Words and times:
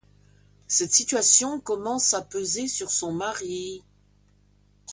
Cette 0.65 0.91
situation 0.93 1.59
commence 1.59 2.15
à 2.15 2.23
peser 2.23 2.67
sur 2.67 2.89
son 2.89 3.11
mari... 3.11 3.83